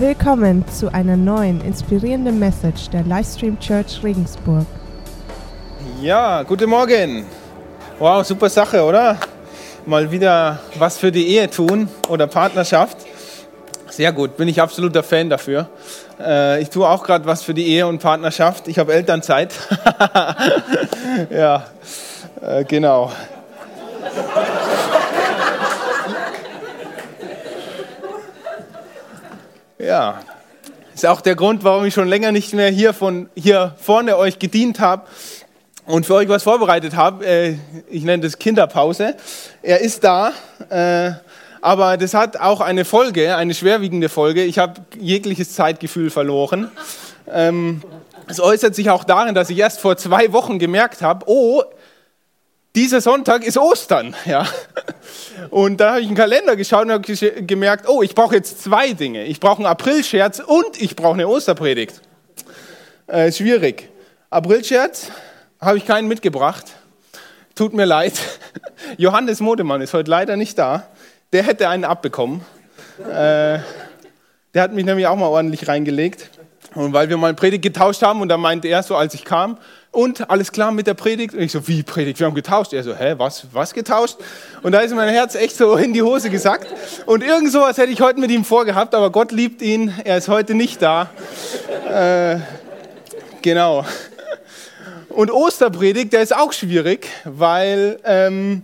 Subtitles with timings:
[0.00, 4.64] Willkommen zu einer neuen inspirierenden Message der Livestream Church Regensburg.
[6.00, 7.26] Ja, guten Morgen.
[7.98, 9.16] Wow, super Sache, oder?
[9.86, 12.98] Mal wieder was für die Ehe tun oder Partnerschaft.
[13.88, 15.68] Sehr gut, bin ich absoluter Fan dafür.
[16.20, 18.68] Äh, ich tue auch gerade was für die Ehe und Partnerschaft.
[18.68, 19.52] Ich habe Elternzeit.
[21.30, 21.66] ja,
[22.40, 23.10] äh, genau.
[29.88, 30.20] Ja,
[30.94, 34.38] ist auch der Grund, warum ich schon länger nicht mehr hier, von, hier vorne euch
[34.38, 35.06] gedient habe
[35.86, 37.24] und für euch was vorbereitet habe.
[37.24, 37.56] Äh,
[37.88, 39.14] ich nenne das Kinderpause.
[39.62, 40.32] Er ist da,
[40.68, 41.12] äh,
[41.62, 44.44] aber das hat auch eine Folge, eine schwerwiegende Folge.
[44.44, 46.70] Ich habe jegliches Zeitgefühl verloren.
[47.26, 47.80] Ähm,
[48.26, 51.62] es äußert sich auch darin, dass ich erst vor zwei Wochen gemerkt habe, oh,
[52.76, 54.14] dieser Sonntag ist Ostern.
[54.26, 54.46] Ja.
[55.50, 58.92] Und da habe ich einen Kalender geschaut und habe gemerkt, oh, ich brauche jetzt zwei
[58.92, 59.24] Dinge.
[59.24, 62.00] Ich brauche einen Aprilscherz und ich brauche eine Osterpredigt.
[63.06, 63.88] Äh, schwierig.
[64.30, 65.10] Aprilscherz
[65.60, 66.66] habe ich keinen mitgebracht.
[67.54, 68.20] Tut mir leid.
[68.98, 70.86] Johannes Modemann ist heute leider nicht da.
[71.32, 72.42] Der hätte einen abbekommen.
[73.00, 73.60] Äh,
[74.54, 76.30] der hat mich nämlich auch mal ordentlich reingelegt.
[76.74, 79.58] Und weil wir mal Predigt getauscht haben und da meinte er so, als ich kam,
[79.90, 81.34] und alles klar mit der Predigt?
[81.34, 82.20] Und ich so, wie Predigt?
[82.20, 82.72] Wir haben getauscht.
[82.72, 84.16] Er so, hä, was, was getauscht?
[84.62, 86.68] Und da ist mein Herz echt so in die Hose gesackt.
[87.06, 90.28] Und irgend sowas hätte ich heute mit ihm vorgehabt, aber Gott liebt ihn, er ist
[90.28, 91.10] heute nicht da.
[91.90, 92.38] Äh,
[93.40, 93.84] genau.
[95.08, 98.62] Und Osterpredigt, der ist auch schwierig, weil ähm,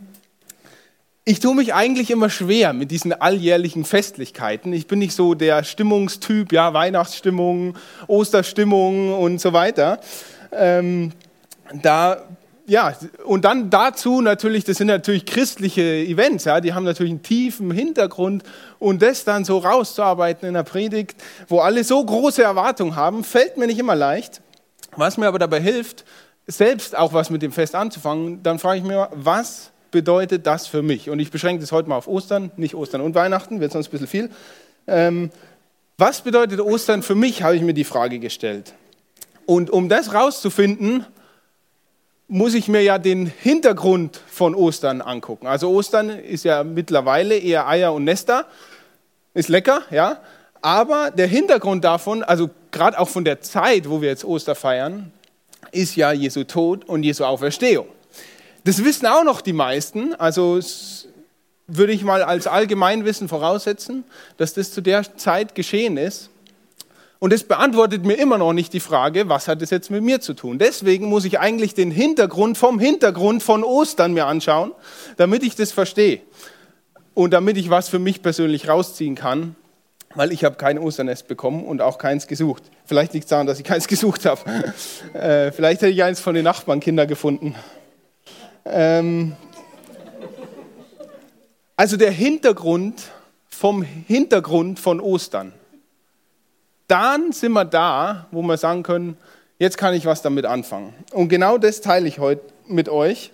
[1.26, 4.74] ich tue mich eigentlich immer schwer mit diesen alljährlichen Festlichkeiten.
[4.74, 10.00] Ich bin nicht so der Stimmungstyp, ja, Weihnachtsstimmung, Osterstimmung und so weiter.
[10.52, 11.12] Ähm,
[11.82, 12.18] da,
[12.66, 17.22] ja, und dann dazu natürlich, das sind natürlich christliche Events, ja, die haben natürlich einen
[17.22, 18.42] tiefen Hintergrund
[18.78, 21.16] und das dann so rauszuarbeiten in der Predigt,
[21.48, 24.42] wo alle so große Erwartungen haben, fällt mir nicht immer leicht.
[24.96, 26.04] Was mir aber dabei hilft,
[26.46, 30.82] selbst auch was mit dem Fest anzufangen, dann frage ich mir, was bedeutet das für
[30.82, 31.08] mich?
[31.08, 33.90] Und ich beschränke das heute mal auf Ostern, nicht Ostern und Weihnachten, wird sonst ein
[33.92, 34.30] bisschen viel.
[34.88, 35.30] Ähm,
[35.98, 38.74] was bedeutet Ostern für mich, habe ich mir die Frage gestellt.
[39.46, 41.06] Und um das rauszufinden,
[42.26, 45.46] muss ich mir ja den Hintergrund von Ostern angucken.
[45.46, 48.46] Also Ostern ist ja mittlerweile eher Eier und Nester,
[49.32, 50.18] ist lecker, ja.
[50.60, 55.12] Aber der Hintergrund davon, also gerade auch von der Zeit, wo wir jetzt Oster feiern,
[55.70, 57.86] ist ja Jesu Tod und Jesu Auferstehung.
[58.64, 60.58] Das wissen auch noch die meisten, also
[61.66, 64.04] würde ich mal als Allgemeinwissen voraussetzen,
[64.36, 66.30] dass das zu der Zeit geschehen ist.
[67.18, 70.20] Und es beantwortet mir immer noch nicht die Frage, was hat es jetzt mit mir
[70.20, 70.58] zu tun.
[70.58, 74.72] Deswegen muss ich eigentlich den Hintergrund vom Hintergrund von Ostern mir anschauen,
[75.16, 76.20] damit ich das verstehe.
[77.14, 79.56] Und damit ich was für mich persönlich rausziehen kann,
[80.14, 82.64] weil ich habe kein Osternest bekommen und auch keins gesucht.
[82.84, 84.40] Vielleicht liegt es daran, dass ich keins gesucht habe.
[85.14, 87.54] Äh, vielleicht hätte ich eins von den Nachbarnkindern gefunden.
[88.64, 89.36] Ähm
[91.76, 93.02] also der Hintergrund
[93.48, 95.52] vom Hintergrund von Ostern
[96.88, 99.16] dann sind wir da, wo wir sagen können,
[99.58, 100.94] jetzt kann ich was damit anfangen.
[101.12, 103.32] Und genau das teile ich heute mit euch.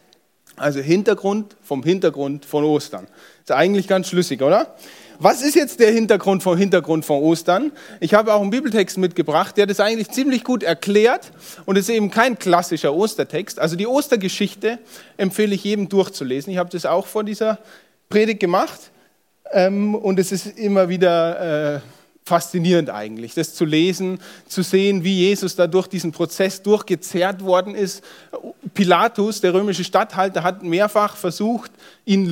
[0.56, 3.06] Also Hintergrund vom Hintergrund von Ostern.
[3.42, 4.74] Ist eigentlich ganz schlüssig, oder?
[5.22, 7.72] Was ist jetzt der Hintergrund vom Hintergrund von Ostern?
[8.00, 11.32] Ich habe auch einen Bibeltext mitgebracht, der das eigentlich ziemlich gut erklärt
[11.66, 13.59] und ist eben kein klassischer Ostertext.
[13.59, 14.78] Also die Ostergeschichte
[15.19, 16.50] empfehle ich jedem durchzulesen.
[16.50, 17.59] Ich habe das auch vor dieser
[18.09, 18.80] Predigt gemacht
[19.53, 21.80] ähm, und es ist immer wieder äh,
[22.25, 27.75] faszinierend eigentlich, das zu lesen, zu sehen, wie Jesus da durch diesen Prozess durchgezerrt worden
[27.75, 28.03] ist.
[28.72, 31.72] Pilatus, der römische Statthalter, hat mehrfach versucht,
[32.06, 32.25] ihn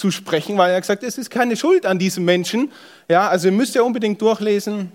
[0.00, 2.70] loszusprechen, weil er gesagt hat, es ist keine Schuld an diesem Menschen.
[3.08, 4.92] Ja, also ihr müsst ja unbedingt durchlesen,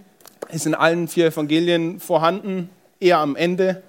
[0.50, 2.69] ist in allen vier Evangelien vorhanden,
[3.00, 3.84] eher am Ende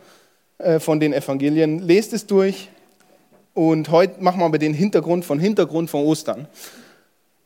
[0.59, 1.81] äh, von den Evangelien.
[1.81, 2.69] Lest es durch
[3.55, 6.47] und heute machen wir aber den Hintergrund von Hintergrund von Ostern.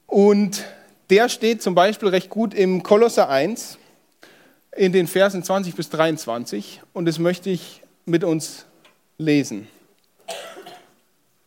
[0.07, 0.65] Und
[1.11, 3.79] der steht zum Beispiel recht gut im Kolosser 1
[4.77, 8.65] in den Versen 20 bis 23 und das möchte ich mit uns
[9.19, 9.69] lesen.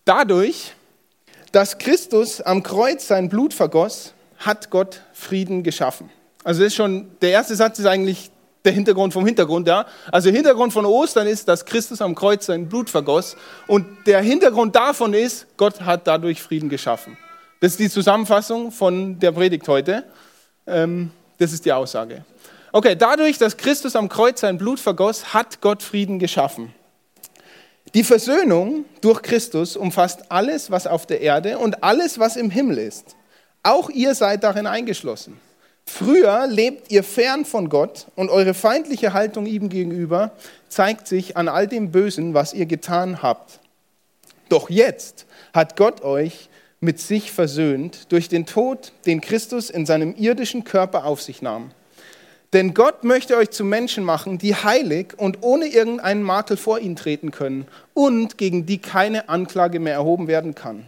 [0.06, 0.74] Dadurch,
[1.54, 6.10] dass Christus am Kreuz sein Blut vergoss, hat Gott Frieden geschaffen.
[6.44, 8.32] Also das ist schon, der erste Satz ist eigentlich
[8.66, 9.86] der Hintergrund vom Hintergrund, ja.
[10.12, 14.22] Also der Hintergrund von Ostern ist, dass Christus am Kreuz sein Blut vergoss und der
[14.22, 17.18] Hintergrund davon ist, Gott hat dadurch Frieden geschaffen.
[17.60, 20.06] Das ist die Zusammenfassung von der Predigt heute.
[20.66, 22.26] Ähm, das ist die Aussage.
[22.72, 26.74] Okay, dadurch, dass Christus am Kreuz sein Blut vergoss, hat Gott Frieden geschaffen.
[27.94, 32.80] Die Versöhnung durch Christus umfasst alles, was auf der Erde und alles, was im Himmel
[32.80, 33.16] ist.
[33.62, 35.40] Auch ihr seid darin eingeschlossen.
[35.86, 40.32] Früher lebt ihr fern von Gott und eure feindliche Haltung ihm gegenüber
[40.70, 43.60] zeigt sich an all dem Bösen, was ihr getan habt.
[44.50, 46.50] Doch jetzt hat Gott euch
[46.80, 51.72] mit sich versöhnt durch den Tod, den Christus in seinem irdischen Körper auf sich nahm.
[52.54, 56.96] Denn Gott möchte euch zu Menschen machen, die heilig und ohne irgendeinen Makel vor ihn
[56.96, 60.86] treten können und gegen die keine Anklage mehr erhoben werden kann.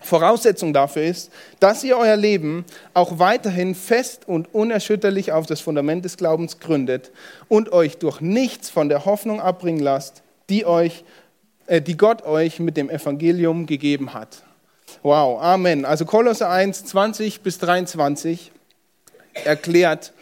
[0.00, 2.64] Voraussetzung dafür ist, dass ihr euer Leben
[2.94, 7.10] auch weiterhin fest und unerschütterlich auf das Fundament des Glaubens gründet
[7.48, 11.04] und euch durch nichts von der Hoffnung abbringen lasst, die, euch,
[11.66, 14.44] äh, die Gott euch mit dem Evangelium gegeben hat.
[15.02, 15.84] Wow, Amen.
[15.84, 18.52] Also Kolosse 1, 20 bis 23
[19.44, 20.12] erklärt,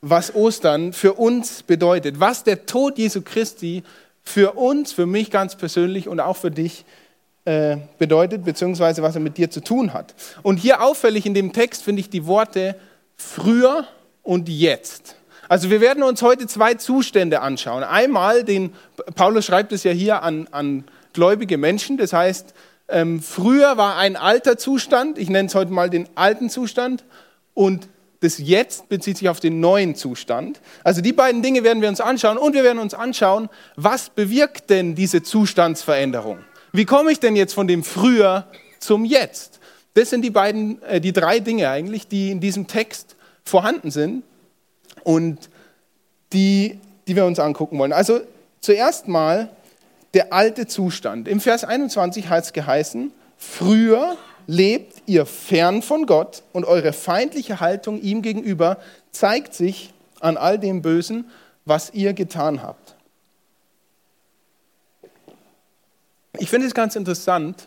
[0.00, 3.82] was Ostern für uns bedeutet, was der Tod Jesu Christi
[4.22, 6.84] für uns, für mich ganz persönlich und auch für dich
[7.44, 10.14] äh, bedeutet, beziehungsweise was er mit dir zu tun hat.
[10.42, 12.76] Und hier auffällig in dem Text finde ich die Worte
[13.16, 13.86] früher
[14.22, 15.16] und jetzt.
[15.48, 17.82] Also wir werden uns heute zwei Zustände anschauen.
[17.82, 18.74] Einmal, den
[19.14, 20.84] Paulus schreibt es ja hier an, an
[21.14, 22.52] gläubige Menschen, das heißt,
[22.88, 27.04] ähm, früher war ein alter Zustand, ich nenne es heute mal den alten Zustand,
[27.54, 27.88] und
[28.20, 30.60] das Jetzt bezieht sich auf den neuen Zustand.
[30.82, 34.70] Also die beiden Dinge werden wir uns anschauen und wir werden uns anschauen, was bewirkt
[34.70, 36.38] denn diese Zustandsveränderung?
[36.72, 38.46] Wie komme ich denn jetzt von dem Früher
[38.80, 39.60] zum Jetzt?
[39.94, 44.24] Das sind die beiden, äh, die drei Dinge eigentlich, die in diesem Text vorhanden sind
[45.04, 45.48] und
[46.32, 47.92] die, die wir uns angucken wollen.
[47.92, 48.20] Also
[48.60, 49.50] zuerst mal
[50.14, 51.28] der alte Zustand.
[51.28, 54.16] Im Vers 21 heißt es geheißen, früher
[54.46, 58.78] lebt ihr fern von Gott und eure feindliche Haltung ihm gegenüber
[59.10, 61.30] zeigt sich an all dem Bösen,
[61.64, 62.94] was ihr getan habt.
[66.38, 67.66] Ich finde es ganz interessant,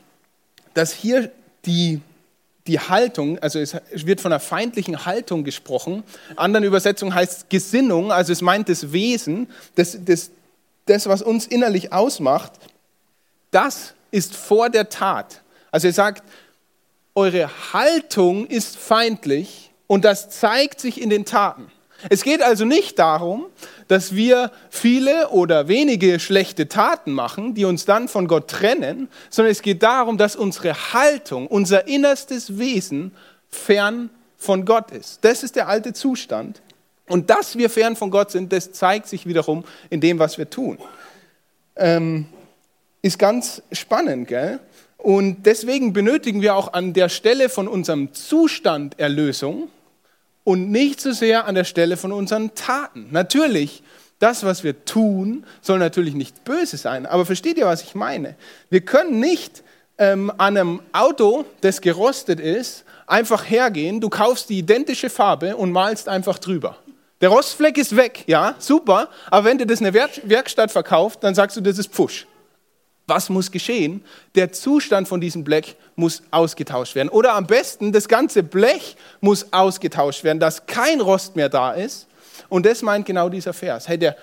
[0.74, 1.32] dass hier
[1.66, 2.02] die,
[2.68, 6.04] die Haltung, also es wird von einer feindlichen Haltung gesprochen.
[6.36, 10.32] Anderen Übersetzungen heißt es Gesinnung, also es meint das Wesen, das, das,
[10.86, 12.54] das, was uns innerlich ausmacht.
[13.52, 15.42] Das ist vor der Tat.
[15.72, 16.24] Also er sagt,
[17.16, 21.72] eure Haltung ist feindlich und das zeigt sich in den Taten.
[22.10, 23.46] Es geht also nicht darum,
[23.88, 29.52] dass wir viele oder wenige schlechte Taten machen, die uns dann von Gott trennen, sondern
[29.52, 33.12] es geht darum, dass unsere Haltung, unser innerstes Wesen
[33.50, 35.20] fern von Gott ist.
[35.22, 36.62] Das ist der alte Zustand.
[37.08, 40.50] Und dass wir fern von Gott sind, das zeigt sich wiederum in dem, was wir
[40.50, 40.78] tun.
[41.76, 42.26] Ähm,
[43.02, 44.60] ist ganz spannend, gell?
[45.02, 49.70] Und deswegen benötigen wir auch an der Stelle von unserem Zustand Erlösung
[50.44, 53.08] und nicht so sehr an der Stelle von unseren Taten.
[53.10, 53.82] Natürlich,
[54.20, 57.08] das, was wir tun, soll natürlich nicht böse sein.
[57.08, 58.36] Aber versteht ihr, was ich meine?
[58.70, 59.64] Wir können nicht
[59.98, 65.72] ähm, an einem Auto, das gerostet ist, einfach hergehen, du kaufst die identische Farbe und
[65.72, 66.78] malst einfach drüber.
[67.22, 71.58] Der Rostfleck ist weg, ja, super, aber wenn dir das eine Werkstatt verkauft, dann sagst
[71.58, 72.28] du, das ist Pfusch.
[73.08, 74.04] Was muss geschehen?
[74.36, 77.10] Der Zustand von diesem Blech muss ausgetauscht werden.
[77.10, 82.08] Oder am besten, das ganze Blech muss ausgetauscht werden, dass kein Rost mehr da ist.
[82.50, 83.88] Und das meint genau dieser Vers.
[83.88, 84.16] Hey, der,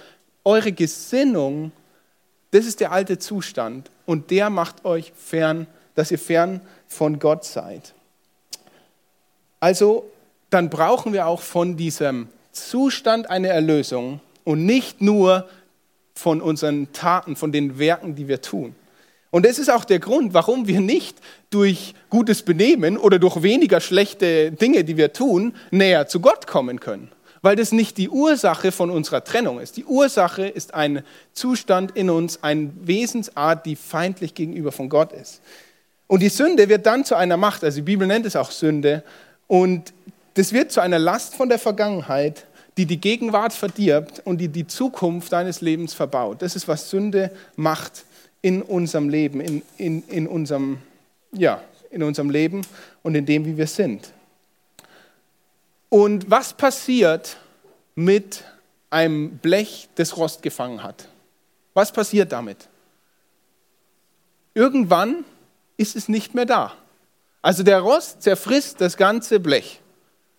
[0.45, 1.73] eure Gesinnung,
[2.51, 3.91] das ist der alte Zustand.
[4.07, 7.93] Und der macht euch fern, dass ihr fern von Gott seid.
[9.61, 10.11] Also,
[10.51, 15.49] dann brauchen wir auch von diesem Zustand eine Erlösung und nicht nur
[16.19, 18.75] von unseren Taten, von den Werken, die wir tun.
[19.31, 21.19] Und das ist auch der Grund, warum wir nicht
[21.51, 26.81] durch gutes Benehmen oder durch weniger schlechte Dinge, die wir tun, näher zu Gott kommen
[26.81, 27.13] können.
[27.41, 29.77] Weil das nicht die Ursache von unserer Trennung ist.
[29.77, 35.41] Die Ursache ist ein Zustand in uns, eine Wesensart, die feindlich gegenüber von Gott ist.
[36.09, 39.05] Und die Sünde wird dann zu einer Macht, also die Bibel nennt es auch Sünde,
[39.47, 39.93] und
[40.35, 42.47] das wird zu einer Last von der Vergangenheit,
[42.79, 46.43] die die Gegenwart verdirbt und die die Zukunft deines Lebens verbaut.
[46.43, 48.05] Das ist, was Sünde macht
[48.41, 50.79] in unserem Leben, in, in, in, unserem,
[51.33, 52.63] ja, in unserem Leben
[53.03, 54.13] und in dem, wie wir sind.
[55.89, 57.37] Und was passiert
[57.97, 58.45] mit
[58.91, 61.09] einem Blech, das Rost gefangen hat?
[61.75, 62.69] Was passiert damit?
[64.55, 65.25] Irgendwann
[65.77, 66.75] ist es nicht mehr da.
[67.43, 69.81] Also der Rost zerfrisst das ganze Blech.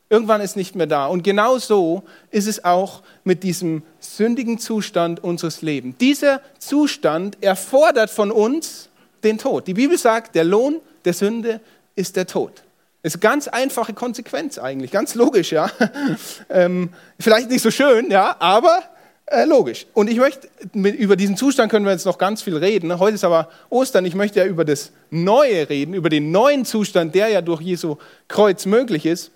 [0.09, 1.05] Irgendwann ist nicht mehr da.
[1.05, 5.95] Und genau so ist es auch mit diesem sündigen Zustand unseres Lebens.
[5.99, 8.89] Dieser Zustand erfordert von uns
[9.23, 9.67] den Tod.
[9.67, 11.61] Die Bibel sagt, der Lohn der Sünde
[11.95, 12.63] ist der Tod.
[13.01, 15.71] Das ist eine ganz einfache Konsequenz eigentlich, ganz logisch, ja.
[16.49, 16.89] ähm,
[17.19, 18.83] vielleicht nicht so schön, ja, aber
[19.27, 19.85] äh, logisch.
[19.93, 22.97] Und ich möchte, mit, über diesen Zustand können wir jetzt noch ganz viel reden.
[22.99, 27.15] Heute ist aber Ostern, ich möchte ja über das Neue reden, über den neuen Zustand,
[27.15, 27.97] der ja durch Jesu
[28.27, 29.31] Kreuz möglich ist.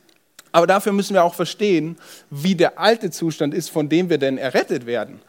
[0.54, 1.98] Aber dafür müssen wir auch verstehen,
[2.30, 5.20] wie der alte Zustand ist, von dem wir denn errettet werden.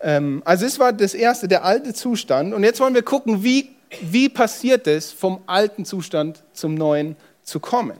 [0.00, 2.54] Ähm, also es war das erste, der alte Zustand.
[2.54, 3.68] Und jetzt wollen wir gucken, wie,
[4.00, 7.98] wie passiert es, vom alten Zustand zum neuen zu kommen.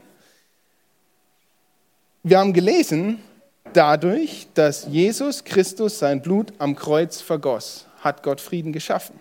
[2.23, 3.23] Wir haben gelesen,
[3.75, 9.21] dadurch, dass Jesus Christus sein Blut am Kreuz vergoss, hat Gott Frieden geschaffen.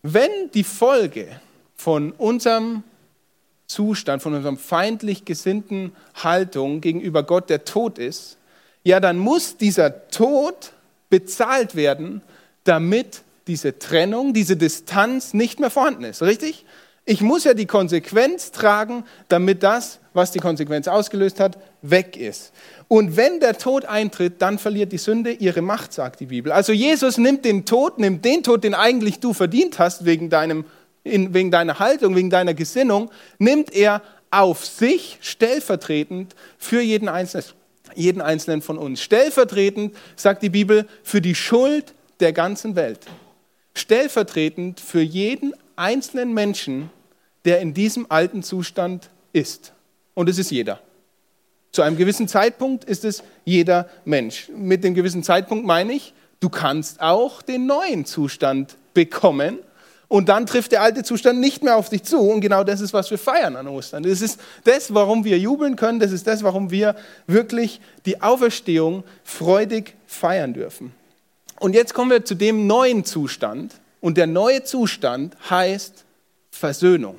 [0.00, 1.28] Wenn die Folge
[1.76, 2.82] von unserem
[3.72, 8.36] Zustand, von unserem feindlich gesinnten Haltung gegenüber Gott der Tod ist,
[8.84, 10.72] ja, dann muss dieser Tod
[11.08, 12.22] bezahlt werden,
[12.64, 16.22] damit diese Trennung, diese Distanz nicht mehr vorhanden ist.
[16.22, 16.64] Richtig?
[17.04, 22.52] Ich muss ja die Konsequenz tragen, damit das, was die Konsequenz ausgelöst hat, weg ist.
[22.86, 26.52] Und wenn der Tod eintritt, dann verliert die Sünde ihre Macht, sagt die Bibel.
[26.52, 30.64] Also Jesus nimmt den Tod, nimmt den Tod, den eigentlich du verdient hast, wegen, deinem,
[31.04, 37.44] in, wegen deiner Haltung, wegen deiner Gesinnung, nimmt er auf sich stellvertretend für jeden Einzelnen,
[37.94, 39.02] jeden Einzelnen von uns.
[39.02, 43.00] Stellvertretend, sagt die Bibel, für die Schuld der ganzen Welt.
[43.74, 46.90] Stellvertretend für jeden einzelnen Menschen,
[47.44, 49.72] der in diesem alten Zustand ist.
[50.14, 50.80] Und es ist jeder.
[51.72, 54.50] Zu einem gewissen Zeitpunkt ist es jeder Mensch.
[54.54, 59.58] Mit dem gewissen Zeitpunkt meine ich, du kannst auch den neuen Zustand bekommen
[60.12, 62.18] und dann trifft der alte Zustand nicht mehr auf dich zu.
[62.18, 64.02] Und genau das ist, was wir feiern an Ostern.
[64.02, 66.00] Das ist das, warum wir jubeln können.
[66.00, 70.92] Das ist das, warum wir wirklich die Auferstehung freudig feiern dürfen.
[71.60, 76.04] Und jetzt kommen wir zu dem neuen Zustand, und der neue Zustand heißt
[76.50, 77.18] Versöhnung.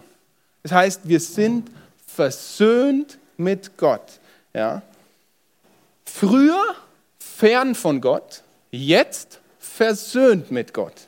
[0.62, 1.71] Das heißt, wir sind
[2.05, 4.05] versöhnt mit Gott.
[4.53, 4.83] Ja?
[6.05, 6.62] Früher
[7.17, 11.07] fern von Gott, jetzt versöhnt mit Gott.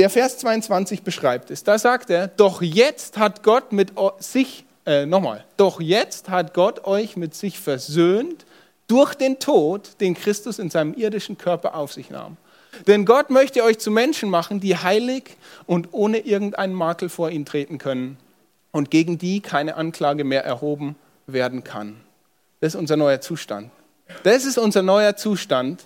[0.00, 1.62] Der Vers 22 beschreibt es.
[1.62, 6.86] Da sagt er, doch jetzt hat Gott mit sich, äh, nochmal, doch jetzt hat Gott
[6.86, 8.46] euch mit sich versöhnt
[8.86, 12.38] durch den Tod, den Christus in seinem irdischen Körper auf sich nahm.
[12.86, 17.44] Denn Gott möchte euch zu Menschen machen, die heilig und ohne irgendeinen Makel vor ihn
[17.44, 18.16] treten können
[18.70, 22.00] und gegen die keine Anklage mehr erhoben werden kann.
[22.60, 23.70] Das ist unser neuer Zustand.
[24.22, 25.84] Das ist unser neuer Zustand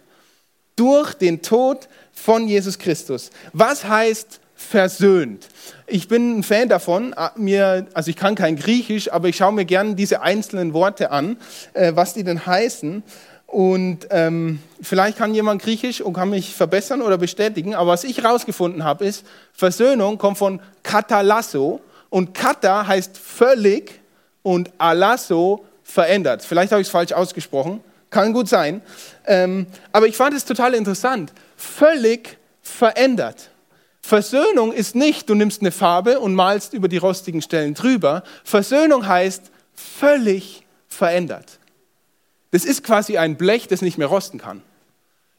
[0.77, 3.31] durch den Tod von Jesus Christus.
[3.53, 5.49] Was heißt versöhnt?
[5.87, 9.65] Ich bin ein Fan davon, mir, also ich kann kein Griechisch, aber ich schaue mir
[9.65, 11.37] gerne diese einzelnen Worte an,
[11.75, 13.03] äh, was die denn heißen.
[13.47, 17.75] Und ähm, vielleicht kann jemand Griechisch und kann mich verbessern oder bestätigen.
[17.75, 21.81] Aber was ich herausgefunden habe, ist, Versöhnung kommt von katalasso.
[22.11, 24.01] Und kata heißt völlig
[24.43, 26.43] und alasso verändert.
[26.43, 27.81] Vielleicht habe ich es falsch ausgesprochen.
[28.15, 28.81] Kann gut sein.
[29.27, 31.33] Ähm, aber ich fand es total interessant.
[31.57, 33.51] Völlig verändert.
[34.03, 38.23] Versöhnung ist nicht, du nimmst eine Farbe und malst über die rostigen Stellen drüber.
[38.45, 41.59] Versöhnung heißt völlig verändert.
[42.53, 44.63] Das ist quasi ein Blech, das nicht mehr rosten kann.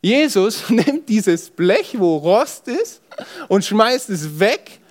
[0.02, 3.00] Jesus nimmt dieses Blech, wo Rost ist,
[3.48, 4.82] und schmeißt es weg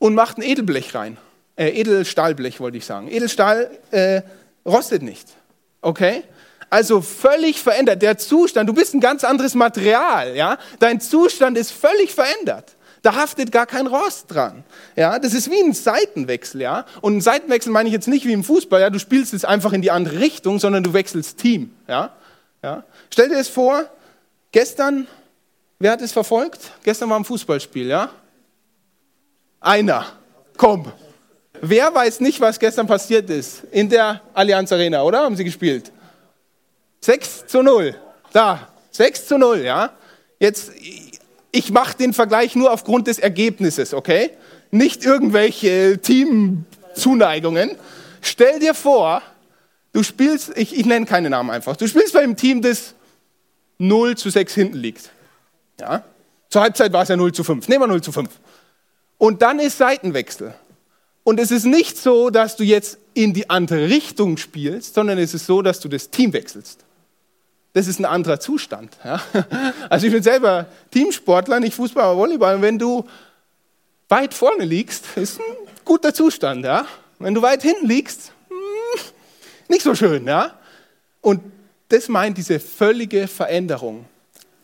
[0.00, 1.18] und macht ein Edelblech rein.
[1.54, 3.06] Äh, Edelstahlblech wollte ich sagen.
[3.12, 4.22] Edelstahl äh,
[4.66, 5.28] rostet nicht.
[5.80, 6.24] Okay?
[6.74, 8.02] Also völlig verändert.
[8.02, 10.34] Der Zustand, du bist ein ganz anderes Material.
[10.34, 10.58] Ja?
[10.80, 12.74] Dein Zustand ist völlig verändert.
[13.02, 14.64] Da haftet gar kein Rost dran.
[14.96, 16.84] Ja, das ist wie ein Seitenwechsel, ja.
[17.00, 18.90] Und ein Seitenwechsel meine ich jetzt nicht wie im Fußball, ja.
[18.90, 22.10] Du spielst es einfach in die andere Richtung, sondern du wechselst Team, ja.
[22.60, 22.82] ja.
[23.08, 23.84] Stell dir das vor,
[24.50, 25.06] gestern,
[25.78, 26.72] wer hat es verfolgt?
[26.82, 28.10] Gestern war ein Fußballspiel, ja.
[29.60, 30.06] Einer.
[30.56, 30.90] Komm.
[31.60, 33.62] Wer weiß nicht, was gestern passiert ist?
[33.70, 35.20] In der Allianz Arena, oder?
[35.20, 35.92] Haben sie gespielt?
[37.04, 37.94] 6 zu 0.
[38.32, 39.92] Da, 6 zu 0, ja.
[40.40, 40.72] Jetzt,
[41.52, 44.30] ich mache den Vergleich nur aufgrund des Ergebnisses, okay?
[44.70, 47.76] Nicht irgendwelche Teamzuneigungen.
[48.22, 49.20] Stell dir vor,
[49.92, 52.94] du spielst, ich, ich nenne keine Namen einfach, du spielst bei einem Team, das
[53.76, 55.10] 0 zu 6 hinten liegt.
[55.78, 56.04] Ja?
[56.48, 57.68] Zur Halbzeit war es ja 0 zu 5.
[57.68, 58.30] Nehmen wir 0 zu 5.
[59.18, 60.54] Und dann ist Seitenwechsel.
[61.22, 65.34] Und es ist nicht so, dass du jetzt in die andere Richtung spielst, sondern es
[65.34, 66.83] ist so, dass du das Team wechselst
[67.74, 68.96] das ist ein anderer Zustand.
[69.04, 69.20] Ja?
[69.90, 72.56] Also ich bin selber Teamsportler, nicht Fußball, Volleyball.
[72.56, 73.04] Und wenn du
[74.08, 75.44] weit vorne liegst, ist ein
[75.84, 76.64] guter Zustand.
[76.64, 76.86] Ja?
[77.18, 79.00] Wenn du weit hinten liegst, hm,
[79.68, 80.26] nicht so schön.
[80.26, 80.54] Ja?
[81.20, 81.42] Und
[81.88, 84.06] das meint diese völlige Veränderung.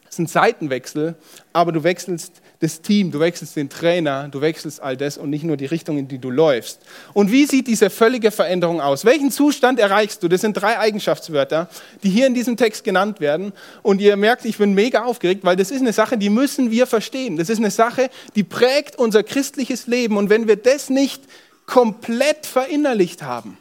[0.05, 1.17] Es ist ein Seitenwechsel,
[1.53, 5.45] aber du wechselst das Team, du wechselst den Trainer, du wechselst all das und nicht
[5.45, 6.81] nur die Richtung, in die du läufst.
[7.15, 9.07] Und wie sieht diese völlige Veränderung aus?
[9.07, 10.29] Welchen Zustand erreichst du?
[10.29, 11.71] Das sind drei Eigenschaftswörter,
[12.03, 13.55] die hier in diesem Text genannt werden.
[13.83, 16.87] Und ihr merkt, ich bin mega aufgeregt, weil das ist eine Sache, die müssen wir
[16.87, 17.39] verstehen.
[17.39, 20.19] Das ist eine Sache, die prägt unser christliches Leben.
[20.19, 21.23] Und wenn wir das nicht
[21.65, 23.57] komplett verinnerlicht haben,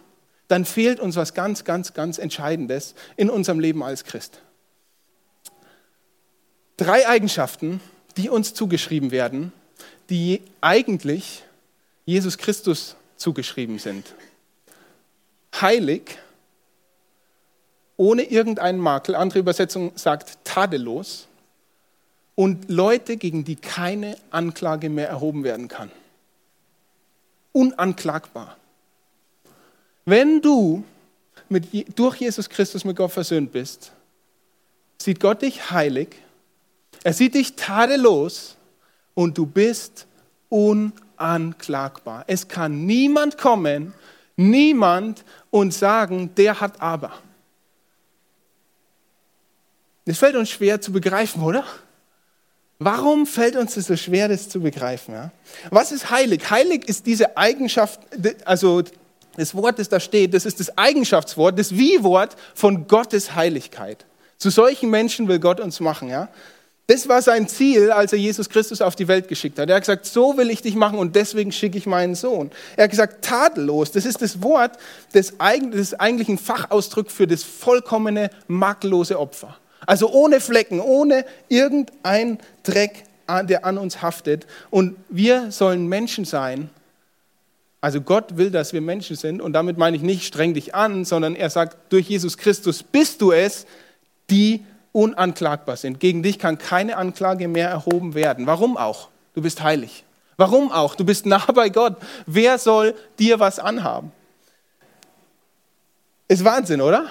[0.50, 4.42] dann fehlt uns was ganz, ganz, ganz Entscheidendes in unserem Leben als Christ.
[6.76, 7.80] Drei Eigenschaften,
[8.20, 9.54] die uns zugeschrieben werden,
[10.10, 11.44] die eigentlich
[12.06, 14.14] Jesus Christus zugeschrieben sind.
[15.62, 16.18] Heilig,
[17.96, 21.28] ohne irgendeinen Makel, andere Übersetzung sagt tadellos,
[22.36, 25.92] und Leute, gegen die keine Anklage mehr erhoben werden kann.
[27.54, 28.58] Unanklagbar.
[30.04, 30.84] Wenn du
[31.48, 33.94] mit, durch Jesus Christus mit Gott versöhnt bist,
[34.98, 36.16] sieht Gott dich heilig,
[37.04, 38.56] er sieht dich tadellos
[39.14, 40.08] und du bist
[40.50, 42.24] unanklagbar.
[42.28, 43.94] Es kann niemand kommen,
[44.36, 47.14] niemand und sagen, der hat aber.
[50.06, 51.64] Das fällt uns schwer zu begreifen, oder?
[52.80, 55.14] Warum fällt uns das so schwer, das zu begreifen?
[55.14, 55.32] Ja?
[55.70, 56.50] Was ist heilig?
[56.50, 58.00] Heilig ist diese Eigenschaft,
[58.46, 58.84] also
[59.36, 64.06] das Wort, das da steht, das ist das Eigenschaftswort, das Wie-Wort von Gottes Heiligkeit.
[64.38, 66.08] Zu solchen Menschen will Gott uns machen.
[66.08, 66.30] Ja?
[66.90, 69.70] Das war sein Ziel, als er Jesus Christus auf die Welt geschickt hat.
[69.70, 72.50] Er hat gesagt, so will ich dich machen und deswegen schicke ich meinen Sohn.
[72.76, 74.72] Er hat gesagt, tadellos, das ist das Wort,
[75.14, 75.34] das,
[75.72, 79.56] ist eigentlich ein Fachausdruck für das vollkommene, makellose Opfer.
[79.86, 83.04] Also ohne Flecken, ohne irgendein Dreck,
[83.44, 84.48] der an uns haftet.
[84.72, 86.72] Und wir sollen Menschen sein.
[87.82, 89.44] Also Gott will, dass wir Menschen sind.
[89.44, 93.22] Und damit meine ich nicht streng dich an, sondern er sagt, durch Jesus Christus bist
[93.22, 93.68] du es,
[94.32, 96.00] die unanklagbar sind.
[96.00, 98.48] Gegen dich kann keine Anklage mehr erhoben werden.
[98.48, 99.10] Warum auch?
[99.34, 100.04] Du bist heilig.
[100.38, 100.96] Warum auch?
[100.96, 101.98] Du bist nah bei Gott.
[102.26, 104.12] Wer soll dir was anhaben?
[106.28, 107.10] Ist Wahnsinn, oder?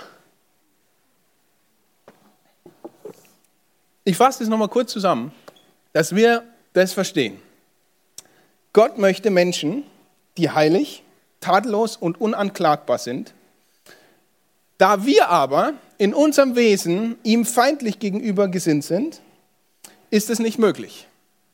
[4.05, 5.33] Ich fasse das nochmal kurz zusammen,
[5.93, 7.43] dass wir das verstehen.
[8.73, 9.85] Gott möchte Menschen,
[10.37, 11.03] die heilig,
[11.41, 13.35] tadellos und unanklagbar sind.
[14.79, 19.21] Da wir aber in unserem Wesen ihm feindlich gegenüber gesinnt sind,
[20.11, 21.09] ist es nicht möglich.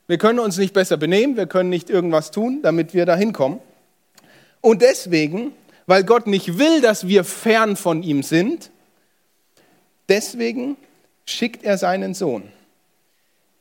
[0.06, 3.58] Wir können uns nicht besser benehmen, wir können nicht irgendwas tun, damit wir dahin kommen.
[4.60, 5.52] Und deswegen,
[5.86, 8.70] weil Gott nicht will, dass wir fern von ihm sind,
[10.08, 10.76] deswegen
[11.24, 12.44] schickt er seinen Sohn.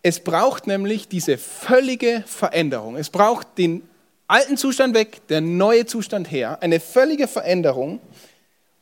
[0.02, 2.98] Es braucht nämlich diese völlige Veränderung.
[2.98, 3.88] Es braucht den
[4.28, 8.02] alten Zustand weg, der neue Zustand her, eine völlige Veränderung.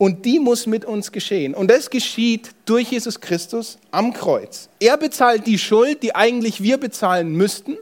[0.02, 1.54] Und die muss mit uns geschehen.
[1.54, 4.68] Und das geschieht durch Jesus Christus am Kreuz.
[4.80, 7.78] Er bezahlt die Schuld, die eigentlich wir bezahlen müssten.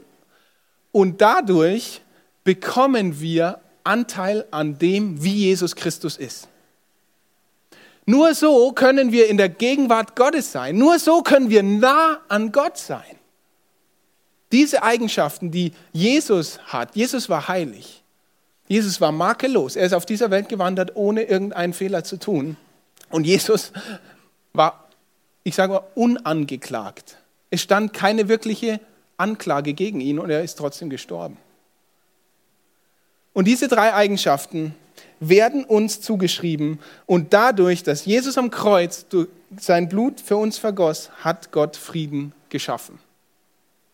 [0.92, 2.02] Und dadurch
[2.44, 6.46] bekommen wir Anteil an dem, wie Jesus Christus ist.
[8.04, 10.76] Nur so können wir in der Gegenwart Gottes sein.
[10.76, 13.16] Nur so können wir nah an Gott sein.
[14.52, 17.99] Diese Eigenschaften, die Jesus hat, Jesus war heilig.
[18.70, 19.74] Jesus war makellos.
[19.74, 22.56] Er ist auf dieser Welt gewandert, ohne irgendeinen Fehler zu tun.
[23.08, 23.72] Und Jesus
[24.52, 24.88] war,
[25.42, 27.16] ich sage mal, unangeklagt.
[27.50, 28.78] Es stand keine wirkliche
[29.16, 31.36] Anklage gegen ihn und er ist trotzdem gestorben.
[33.32, 34.76] Und diese drei Eigenschaften
[35.18, 39.04] werden uns zugeschrieben und dadurch, dass Jesus am Kreuz
[39.58, 43.00] sein Blut für uns vergoss, hat Gott Frieden geschaffen.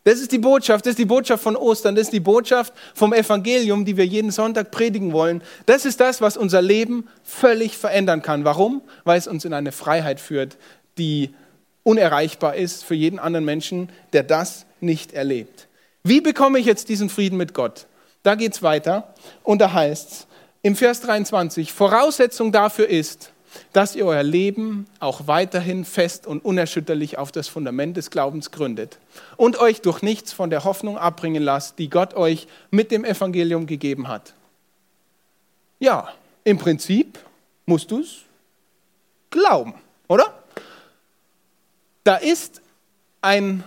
[0.06, 3.12] Das ist die Botschaft, das ist die Botschaft von Ostern, das ist die Botschaft vom
[3.12, 5.42] Evangelium, die wir jeden Sonntag predigen wollen.
[5.66, 8.44] Das ist das, was unser Leben völlig verändern kann.
[8.44, 8.82] Warum?
[9.02, 10.58] Weil es uns in eine Freiheit führt,
[10.96, 11.34] die
[11.82, 15.66] unerreichbar ist für jeden anderen Menschen, der das nicht erlebt.
[16.04, 17.86] Wie bekomme ich jetzt diesen Frieden mit Gott?
[18.22, 20.26] Da geht es weiter und da heißt es
[20.62, 23.32] im Vers 23, Voraussetzung dafür ist,
[23.72, 28.98] dass ihr euer Leben auch weiterhin fest und unerschütterlich auf das Fundament des Glaubens gründet
[29.36, 33.66] und euch durch nichts von der Hoffnung abbringen lasst, die Gott euch mit dem Evangelium
[33.66, 34.34] gegeben hat.
[35.78, 36.08] Ja,
[36.44, 37.18] im Prinzip
[37.66, 38.22] musst du es
[39.30, 39.74] glauben,
[40.08, 40.32] oder?
[42.04, 42.62] Da ist
[43.20, 43.64] ein,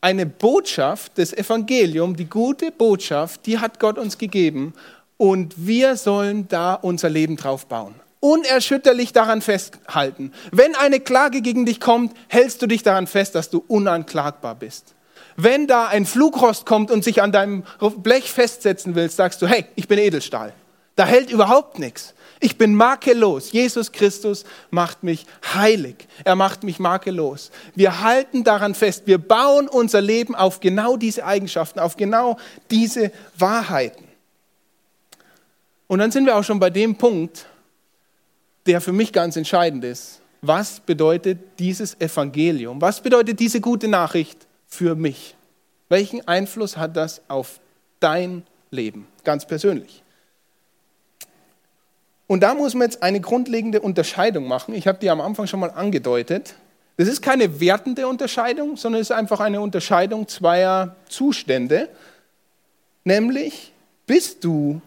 [0.00, 4.72] eine Botschaft des Evangeliums, die gute Botschaft, die hat Gott uns gegeben
[5.16, 10.32] und wir sollen da unser Leben drauf bauen unerschütterlich daran festhalten.
[10.52, 14.94] Wenn eine Klage gegen dich kommt, hältst du dich daran fest, dass du unanklagbar bist.
[15.36, 17.64] Wenn da ein Flugrost kommt und sich an deinem
[17.98, 20.52] Blech festsetzen willst, sagst du, hey, ich bin Edelstahl.
[20.96, 22.14] Da hält überhaupt nichts.
[22.40, 23.52] Ich bin makellos.
[23.52, 26.08] Jesus Christus macht mich heilig.
[26.24, 27.50] Er macht mich makellos.
[27.74, 29.02] Wir halten daran fest.
[29.06, 32.38] Wir bauen unser Leben auf genau diese Eigenschaften, auf genau
[32.70, 34.04] diese Wahrheiten.
[35.86, 37.46] Und dann sind wir auch schon bei dem Punkt,
[38.70, 40.20] der für mich ganz entscheidend ist.
[40.42, 42.80] Was bedeutet dieses Evangelium?
[42.80, 45.34] Was bedeutet diese gute Nachricht für mich?
[45.88, 47.58] Welchen Einfluss hat das auf
[47.98, 50.04] dein Leben, ganz persönlich?
[52.28, 54.72] Und da muss man jetzt eine grundlegende Unterscheidung machen.
[54.72, 56.54] Ich habe die am Anfang schon mal angedeutet.
[56.96, 61.88] Das ist keine wertende Unterscheidung, sondern es ist einfach eine Unterscheidung zweier Zustände.
[63.02, 63.72] Nämlich,
[64.06, 64.80] bist du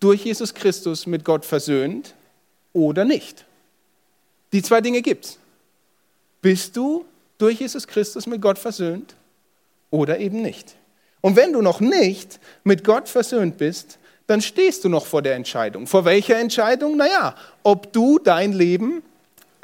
[0.00, 2.14] durch Jesus Christus mit Gott versöhnt
[2.76, 3.46] oder nicht?
[4.52, 5.38] Die zwei Dinge gibt es.
[6.42, 7.06] Bist du
[7.38, 9.14] durch Jesus Christus mit Gott versöhnt
[9.90, 10.76] oder eben nicht?
[11.22, 15.34] Und wenn du noch nicht mit Gott versöhnt bist, dann stehst du noch vor der
[15.34, 15.86] Entscheidung.
[15.86, 16.96] Vor welcher Entscheidung?
[16.96, 19.02] Naja, ob du dein Leben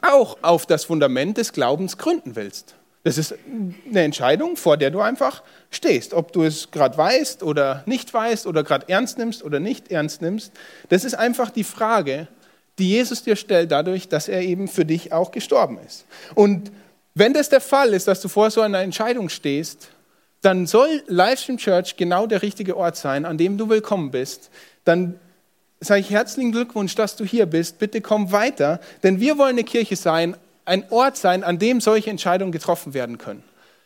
[0.00, 2.74] auch auf das Fundament des Glaubens gründen willst.
[3.04, 3.34] Das ist
[3.88, 6.14] eine Entscheidung, vor der du einfach stehst.
[6.14, 10.22] Ob du es gerade weißt oder nicht weißt oder gerade ernst nimmst oder nicht ernst
[10.22, 10.52] nimmst,
[10.88, 12.28] das ist einfach die Frage,
[12.78, 16.04] die Jesus dir stellt, dadurch, dass er eben für dich auch gestorben ist.
[16.34, 16.72] Und
[17.14, 19.88] wenn das der Fall ist, dass du vor so einer Entscheidung stehst,
[20.40, 24.50] dann soll Livestream Church genau der richtige Ort sein, an dem du willkommen bist.
[24.84, 25.18] Dann
[25.80, 27.78] sage ich herzlichen Glückwunsch, dass du hier bist.
[27.78, 32.10] Bitte komm weiter, denn wir wollen eine Kirche sein, ein Ort sein, an dem solche
[32.10, 33.42] Entscheidungen getroffen werden können.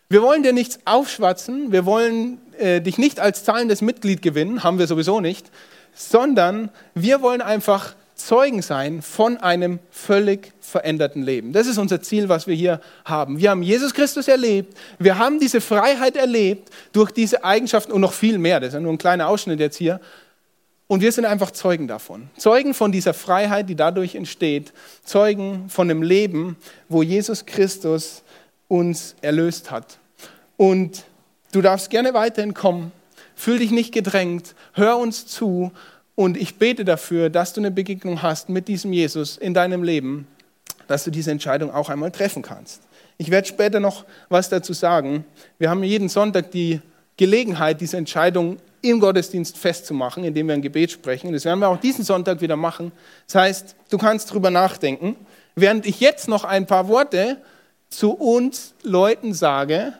[0.08, 4.78] Wir wollen dir nichts aufschwatzen, wir wollen äh, dich nicht als zahlendes Mitglied gewinnen, haben
[4.78, 5.50] wir sowieso nicht,
[5.94, 11.52] sondern wir wollen einfach Zeugen sein von einem völlig veränderten Leben.
[11.52, 13.38] Das ist unser Ziel, was wir hier haben.
[13.38, 18.14] Wir haben Jesus Christus erlebt, wir haben diese Freiheit erlebt durch diese Eigenschaften und noch
[18.14, 18.58] viel mehr.
[18.58, 20.00] Das ist ja nur ein kleiner Ausschnitt jetzt hier.
[20.88, 22.30] Und wir sind einfach Zeugen davon.
[22.38, 24.72] Zeugen von dieser Freiheit, die dadurch entsteht.
[25.04, 26.56] Zeugen von dem Leben,
[26.88, 28.22] wo Jesus Christus
[28.68, 29.98] uns erlöst hat.
[30.56, 31.04] Und
[31.52, 32.92] du darfst gerne weiterhin kommen.
[33.34, 34.54] Fühl dich nicht gedrängt.
[34.72, 35.72] Hör uns zu
[36.16, 40.26] und ich bete dafür, dass du eine Begegnung hast mit diesem Jesus in deinem Leben,
[40.88, 42.82] dass du diese Entscheidung auch einmal treffen kannst.
[43.18, 45.26] Ich werde später noch was dazu sagen.
[45.58, 46.80] Wir haben jeden Sonntag die
[47.18, 51.32] Gelegenheit, diese Entscheidung im Gottesdienst festzumachen, indem wir ein Gebet sprechen.
[51.32, 52.92] Das werden wir auch diesen Sonntag wieder machen.
[53.26, 55.16] Das heißt, du kannst darüber nachdenken.
[55.54, 57.38] Während ich jetzt noch ein paar Worte
[57.90, 59.92] zu uns Leuten sage,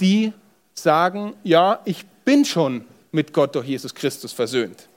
[0.00, 0.32] die
[0.74, 4.88] sagen, ja, ich bin schon mit Gott durch Jesus Christus versöhnt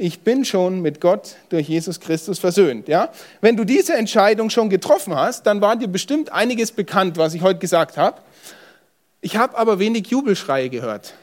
[0.00, 2.88] ich bin schon mit Gott durch Jesus Christus versöhnt.
[2.88, 3.10] Ja?
[3.42, 7.42] Wenn du diese Entscheidung schon getroffen hast, dann war dir bestimmt einiges bekannt, was ich
[7.42, 8.20] heute gesagt habe.
[9.20, 11.14] Ich habe aber wenig Jubelschreie gehört.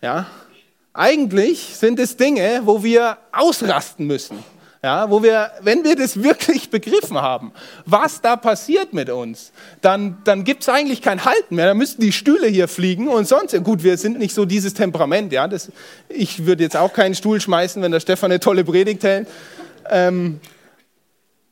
[0.00, 0.26] Ja?
[0.92, 4.38] Eigentlich sind es Dinge, wo wir ausrasten müssen
[4.84, 7.52] ja, wo wir, wenn wir das wirklich begriffen haben,
[7.86, 11.66] was da passiert mit uns, dann, dann gibt es eigentlich kein Halten mehr.
[11.66, 13.54] Dann müssten die Stühle hier fliegen und sonst.
[13.62, 15.32] Gut, wir sind nicht so dieses Temperament.
[15.32, 15.70] Ja, das,
[16.08, 19.28] ich würde jetzt auch keinen Stuhl schmeißen, wenn der Stefan eine tolle Predigt hält.
[19.88, 20.40] Ähm,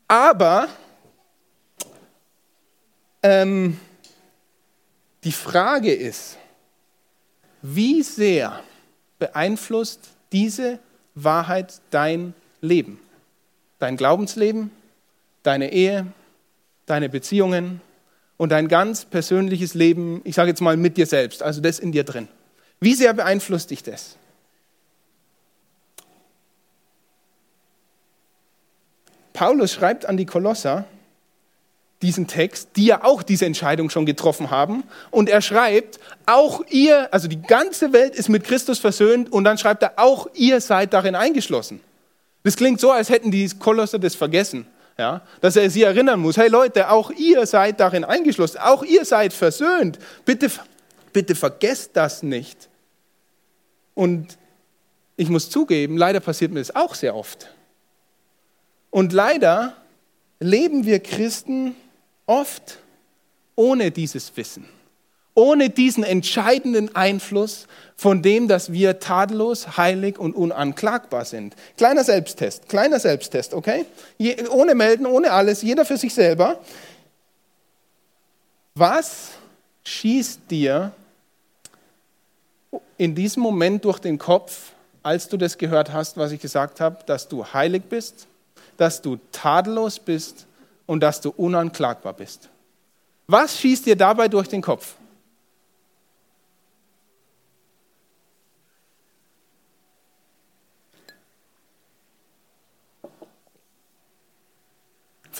[0.08, 0.66] aber
[3.22, 3.78] ähm,
[5.22, 6.36] die Frage ist,
[7.62, 8.58] wie sehr
[9.20, 10.00] beeinflusst
[10.32, 10.80] diese
[11.14, 12.98] Wahrheit dein Leben?
[13.80, 14.70] Dein Glaubensleben,
[15.42, 16.06] deine Ehe,
[16.86, 17.80] deine Beziehungen
[18.36, 21.90] und dein ganz persönliches Leben, ich sage jetzt mal mit dir selbst, also das in
[21.90, 22.28] dir drin.
[22.78, 24.16] Wie sehr beeinflusst dich das?
[29.32, 30.84] Paulus schreibt an die Kolosser
[32.02, 34.84] diesen Text, die ja auch diese Entscheidung schon getroffen haben.
[35.10, 39.30] Und er schreibt, auch ihr, also die ganze Welt ist mit Christus versöhnt.
[39.30, 41.80] Und dann schreibt er, auch ihr seid darin eingeschlossen.
[42.42, 44.66] Das klingt so, als hätten die Kolosser das vergessen.
[44.98, 45.22] Ja?
[45.40, 49.32] Dass er sie erinnern muss, hey Leute, auch ihr seid darin eingeschlossen, auch ihr seid
[49.32, 49.98] versöhnt.
[50.24, 50.50] Bitte,
[51.12, 52.68] bitte vergesst das nicht.
[53.94, 54.38] Und
[55.16, 57.48] ich muss zugeben, leider passiert mir das auch sehr oft.
[58.90, 59.76] Und leider
[60.38, 61.76] leben wir Christen
[62.26, 62.78] oft
[63.54, 64.66] ohne dieses Wissen
[65.34, 67.66] ohne diesen entscheidenden Einfluss
[67.96, 71.54] von dem, dass wir tadellos, heilig und unanklagbar sind.
[71.76, 73.86] Kleiner Selbsttest, kleiner Selbsttest, okay?
[74.18, 76.58] Je, ohne Melden, ohne alles, jeder für sich selber.
[78.74, 79.30] Was
[79.84, 80.92] schießt dir
[82.96, 86.98] in diesem Moment durch den Kopf, als du das gehört hast, was ich gesagt habe,
[87.06, 88.26] dass du heilig bist,
[88.76, 90.46] dass du tadellos bist
[90.86, 92.48] und dass du unanklagbar bist?
[93.26, 94.94] Was schießt dir dabei durch den Kopf?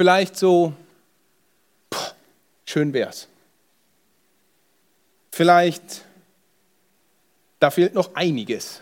[0.01, 0.73] Vielleicht so,
[1.91, 2.15] boah,
[2.65, 3.29] schön wär's.
[5.31, 6.07] Vielleicht,
[7.59, 8.81] da fehlt noch einiges.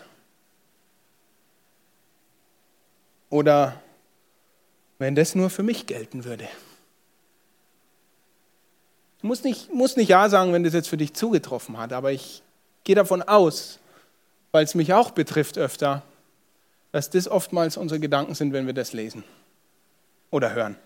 [3.29, 3.83] Oder
[4.97, 6.47] wenn das nur für mich gelten würde.
[9.19, 12.13] Du musst nicht, musst nicht Ja sagen, wenn das jetzt für dich zugetroffen hat, aber
[12.13, 12.43] ich
[12.85, 13.79] gehe davon aus,
[14.53, 16.01] weil es mich auch betrifft öfter,
[16.93, 19.25] dass das oftmals unsere Gedanken sind, wenn wir das lesen
[20.31, 20.77] oder hören.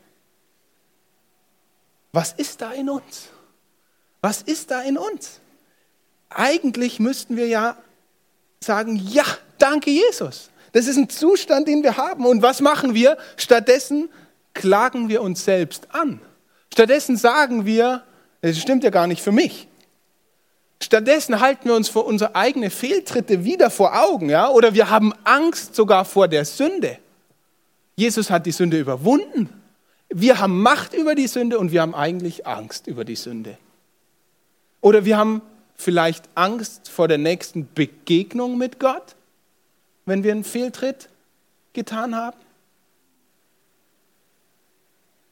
[2.14, 3.30] Was ist da in uns?
[4.22, 5.42] Was ist da in uns?
[6.30, 7.76] Eigentlich müssten wir ja
[8.64, 9.26] sagen, ja,
[9.58, 10.50] danke Jesus.
[10.72, 12.26] Das ist ein Zustand, den wir haben.
[12.26, 13.18] Und was machen wir?
[13.36, 14.10] Stattdessen
[14.54, 16.22] klagen wir uns selbst an.
[16.72, 18.04] Stattdessen sagen wir,
[18.42, 19.68] das stimmt ja gar nicht für mich.
[20.82, 24.50] Stattdessen halten wir uns vor unsere eigenen Fehltritte wieder vor Augen, ja?
[24.50, 26.98] Oder wir haben Angst sogar vor der Sünde.
[27.96, 29.63] Jesus hat die Sünde überwunden.
[30.16, 33.58] Wir haben Macht über die Sünde und wir haben eigentlich Angst über die Sünde.
[34.80, 35.42] Oder wir haben
[35.76, 39.16] vielleicht Angst vor der nächsten Begegnung mit Gott,
[40.06, 41.10] wenn wir einen Fehltritt
[41.74, 42.38] getan haben.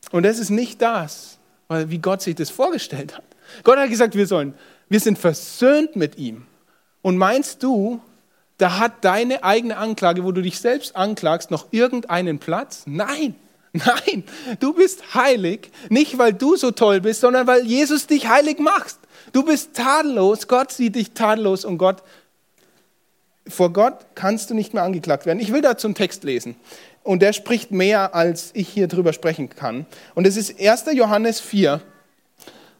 [0.10, 1.38] Und das ist nicht das,
[1.70, 3.24] wie Gott sich das vorgestellt hat.
[3.64, 4.56] Gott hat gesagt, wir sollen,
[4.90, 6.48] wir sind versöhnt mit ihm.
[7.04, 8.02] Und meinst du,
[8.58, 12.84] da hat deine eigene Anklage, wo du dich selbst anklagst, noch irgendeinen Platz?
[12.88, 13.36] Nein,
[13.74, 14.24] nein,
[14.60, 18.96] du bist heilig, nicht weil du so toll bist, sondern weil Jesus dich heilig macht.
[19.32, 22.04] Du bist tadellos, Gott sieht dich tadellos und Gott,
[23.48, 25.40] vor Gott kannst du nicht mehr angeklagt werden.
[25.40, 26.56] Ich will dazu einen Text lesen
[27.04, 29.86] und der spricht mehr, als ich hier drüber sprechen kann.
[30.16, 30.86] Und es ist 1.
[30.94, 31.82] Johannes 4,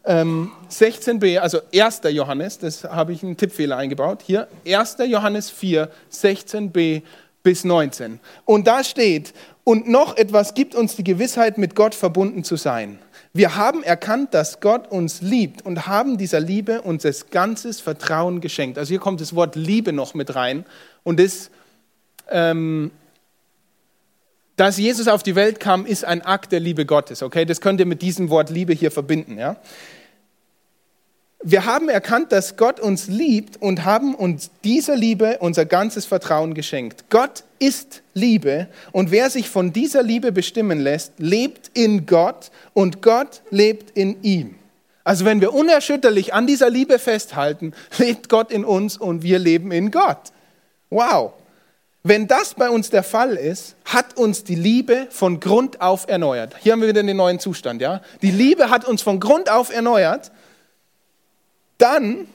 [0.04, 2.00] ähm, 16b, also 1.
[2.10, 4.22] Johannes, das habe ich einen Tippfehler eingebaut.
[4.24, 4.96] Hier, 1.
[5.06, 7.02] Johannes 4, 16b
[7.42, 8.20] bis 19.
[8.44, 9.32] Und da steht,
[9.64, 12.98] und noch etwas gibt uns die Gewissheit, mit Gott verbunden zu sein.
[13.32, 18.76] Wir haben erkannt, dass Gott uns liebt und haben dieser Liebe unser ganzes Vertrauen geschenkt.
[18.76, 20.66] Also hier kommt das Wort Liebe noch mit rein.
[21.02, 21.50] Und das,
[22.28, 22.90] ähm,
[24.56, 27.22] dass Jesus auf die Welt kam, ist ein Akt der Liebe Gottes.
[27.22, 29.38] Okay, das könnt ihr mit diesem Wort Liebe hier verbinden.
[29.38, 29.56] Ja?
[31.44, 36.54] Wir haben erkannt, dass Gott uns liebt und haben uns dieser Liebe unser ganzes Vertrauen
[36.54, 37.06] geschenkt.
[37.10, 43.02] Gott ist Liebe und wer sich von dieser Liebe bestimmen lässt, lebt in Gott und
[43.02, 44.54] Gott lebt in ihm.
[45.02, 49.72] Also wenn wir unerschütterlich an dieser Liebe festhalten, lebt Gott in uns und wir leben
[49.72, 50.30] in Gott.
[50.90, 51.32] Wow.
[52.04, 56.54] Wenn das bei uns der Fall ist, hat uns die Liebe von Grund auf erneuert.
[56.60, 58.00] Hier haben wir wieder den neuen Zustand, ja?
[58.22, 60.30] Die Liebe hat uns von Grund auf erneuert
[61.82, 62.28] dann,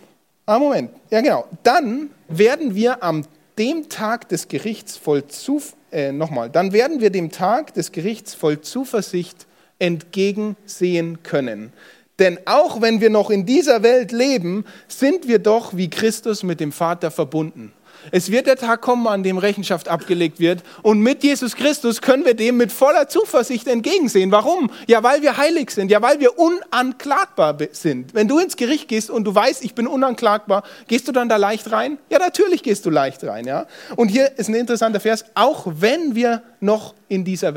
[0.45, 3.23] ah Moment, ja genau, dann werden wir am
[3.57, 8.33] dem Tag des Gerichts voll zu, äh, nochmal, dann werden wir dem Tag des Gerichts
[8.35, 9.47] voll Zuversicht
[9.79, 11.71] entgegensehen können.
[12.19, 16.59] Denn auch wenn wir noch in dieser Welt leben, sind wir doch wie Christus mit
[16.59, 17.73] dem Vater verbunden.
[18.11, 20.63] Es wird der Tag kommen, an dem Rechenschaft abgelegt wird.
[20.81, 24.31] Und mit Jesus Christus können wir dem mit voller Zuversicht entgegensehen.
[24.31, 24.71] Warum?
[24.87, 25.91] Ja, weil wir heilig sind.
[25.91, 28.13] Ja, weil wir unanklagbar sind.
[28.13, 31.37] Wenn du ins Gericht gehst und du weißt, ich bin unanklagbar, gehst du dann da
[31.37, 31.97] leicht rein?
[32.09, 33.45] Ja, natürlich gehst du leicht rein.
[33.45, 33.67] Ja?
[33.95, 35.25] Und hier ist ein interessanter Vers.
[35.35, 37.53] Auch wenn wir noch in dieser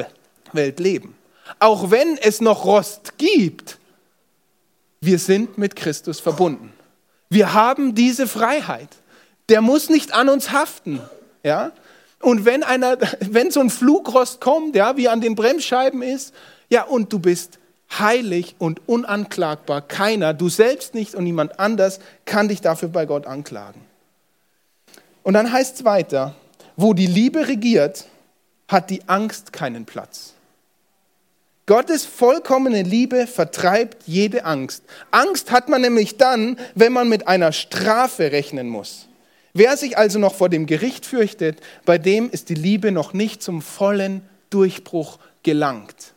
[0.52, 1.14] Welt leben,
[1.58, 3.78] auch wenn es noch Rost gibt,
[5.00, 6.72] wir sind mit Christus verbunden.
[7.28, 8.88] Wir haben diese Freiheit
[9.50, 11.00] der muss nicht an uns haften.
[11.42, 11.72] Ja?
[12.20, 16.34] Und wenn, einer, wenn so ein Flugrost kommt, ja, wie an den Bremsscheiben ist,
[16.68, 17.58] ja, und du bist
[17.98, 23.26] heilig und unanklagbar, keiner, du selbst nicht und niemand anders kann dich dafür bei Gott
[23.26, 23.80] anklagen.
[25.24, 26.34] Und dann heißt es weiter,
[26.76, 28.06] wo die Liebe regiert,
[28.68, 30.34] hat die Angst keinen Platz.
[31.66, 34.84] Gottes vollkommene Liebe vertreibt jede Angst.
[35.10, 39.09] Angst hat man nämlich dann, wenn man mit einer Strafe rechnen muss.
[39.52, 43.42] Wer sich also noch vor dem Gericht fürchtet, bei dem ist die Liebe noch nicht
[43.42, 46.12] zum vollen Durchbruch gelangt.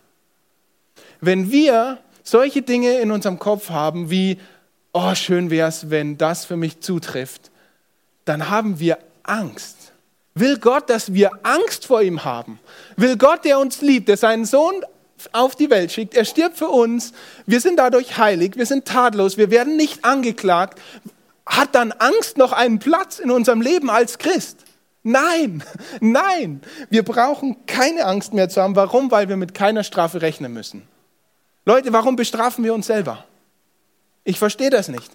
[1.22, 4.40] Wenn wir solche Dinge in unserem Kopf haben wie,
[4.92, 7.50] oh, schön wäre es, wenn das für mich zutrifft,
[8.26, 9.94] dann haben wir Angst.
[10.36, 12.60] Will Gott, dass wir Angst vor ihm haben?
[12.98, 14.84] Will Gott, der uns liebt, der seinen Sohn
[15.32, 17.14] auf die Welt schickt, er stirbt für uns,
[17.46, 20.82] wir sind dadurch heilig, wir sind tadellos, wir werden nicht angeklagt,
[21.46, 24.58] hat dann Angst noch einen Platz in unserem Leben als Christ?
[25.04, 25.64] Nein,
[26.00, 28.76] nein, wir brauchen keine Angst mehr zu haben.
[28.76, 29.12] Warum?
[29.12, 30.88] Weil wir mit keiner Strafe rechnen müssen.
[31.66, 33.26] Leute, warum bestrafen wir uns selber?
[34.24, 35.12] Ich verstehe das nicht.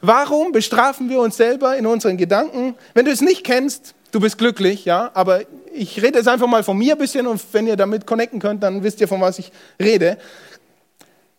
[0.00, 2.74] Warum bestrafen wir uns selber in unseren Gedanken?
[2.94, 6.62] Wenn du es nicht kennst, du bist glücklich, ja, aber ich rede jetzt einfach mal
[6.64, 9.38] von mir ein bisschen und wenn ihr damit connecten könnt, dann wisst ihr, von was
[9.38, 10.18] ich rede.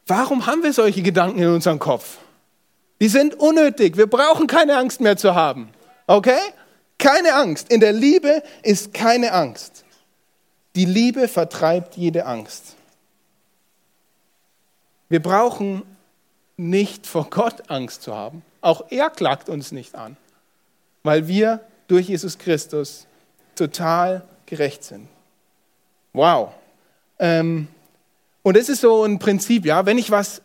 [0.07, 2.17] Warum haben wir solche Gedanken in unserem Kopf?
[2.99, 3.97] Die sind unnötig.
[3.97, 5.69] Wir brauchen keine Angst mehr zu haben.
[6.07, 6.39] Okay?
[6.97, 7.71] Keine Angst.
[7.71, 9.83] In der Liebe ist keine Angst.
[10.75, 12.75] Die Liebe vertreibt jede Angst.
[15.09, 15.83] Wir brauchen
[16.57, 18.43] nicht vor Gott Angst zu haben.
[18.61, 20.17] Auch er klagt uns nicht an,
[21.03, 23.07] weil wir durch Jesus Christus
[23.55, 25.07] total gerecht sind.
[26.13, 26.49] Wow.
[27.19, 27.67] Ähm,
[28.43, 30.41] und das ist so ein Prinzip, ja, wenn ich was,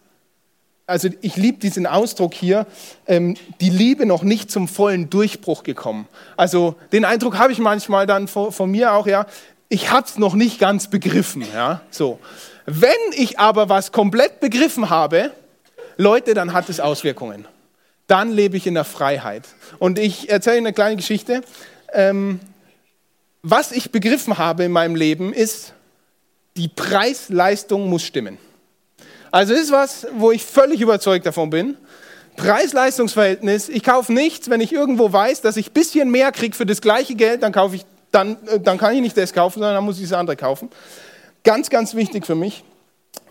[0.92, 2.66] also ich liebe diesen Ausdruck hier,
[3.06, 6.06] ähm, die Liebe noch nicht zum vollen Durchbruch gekommen.
[6.36, 9.24] Also den Eindruck habe ich manchmal dann von, von mir auch, ja,
[9.70, 12.18] ich habe es noch nicht ganz begriffen, ja, so.
[12.66, 15.30] Wenn ich aber was komplett begriffen habe,
[15.96, 17.48] Leute, dann hat es Auswirkungen.
[18.06, 19.48] Dann lebe ich in der Freiheit.
[19.78, 21.40] Und ich erzähle eine kleine Geschichte.
[21.94, 22.38] Ähm,
[23.40, 25.72] was ich begriffen habe in meinem Leben ist,
[26.58, 28.36] die Preis-Leistung muss stimmen.
[29.32, 31.76] Also ist was, wo ich völlig überzeugt davon bin.
[32.36, 36.66] Preis-Leistungs-Verhältnis, ich kaufe nichts, wenn ich irgendwo weiß, dass ich ein bisschen mehr kriege für
[36.66, 39.74] das gleiche Geld, dann, kaufe ich, dann, äh, dann kann ich nicht das kaufen, sondern
[39.74, 40.68] dann muss ich das andere kaufen.
[41.44, 42.62] Ganz, ganz wichtig für mich.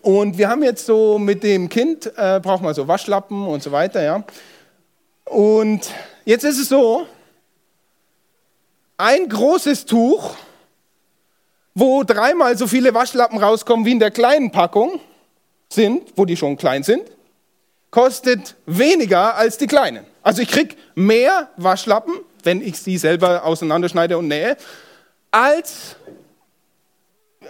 [0.01, 3.71] Und wir haben jetzt so mit dem Kind, äh, brauchen wir so Waschlappen und so
[3.71, 4.23] weiter, ja.
[5.25, 5.81] Und
[6.25, 7.05] jetzt ist es so,
[8.97, 10.35] ein großes Tuch,
[11.75, 14.99] wo dreimal so viele Waschlappen rauskommen wie in der kleinen Packung
[15.73, 17.03] sind, wo die schon klein sind,
[17.89, 20.05] kostet weniger als die kleinen.
[20.23, 24.57] Also ich kriege mehr Waschlappen, wenn ich sie selber auseinanderschneide und nähe,
[25.29, 25.95] als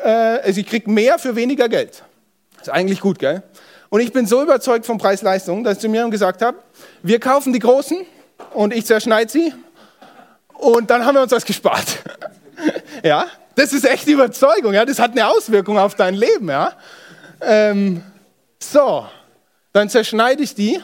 [0.04, 2.04] äh, also ich kriege mehr für weniger Geld.
[2.60, 3.44] Ist eigentlich gut, gell?
[3.90, 6.58] Und ich bin so überzeugt von Preis-Leistung, dass ich zu mir gesagt habe,
[7.04, 8.06] wir kaufen die großen
[8.54, 9.54] und ich zerschneide sie
[10.54, 11.98] und dann haben wir uns was gespart.
[13.04, 16.74] ja, das ist echt Überzeugung, ja, das hat eine Auswirkung auf dein Leben, ja.
[17.42, 18.04] Ähm,
[18.64, 19.06] so,
[19.74, 20.80] dann zerschneide ich die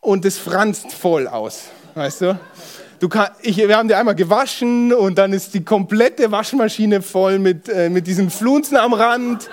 [0.00, 2.38] und es franzt voll aus, weißt du?
[3.00, 7.38] Du kann, ich, wir haben die einmal gewaschen und dann ist die komplette Waschmaschine voll
[7.38, 9.48] mit, äh, mit diesen Flunzen am Rand.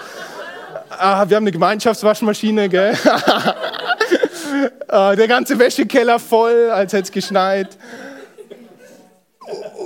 [0.90, 2.98] Ah, wir haben eine Gemeinschaftswaschmaschine, gell?
[4.88, 7.78] ah, der ganze Wäschekeller voll, als hätte es geschneit.